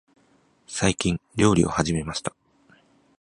[0.65, 2.35] 最近、料理を始めました。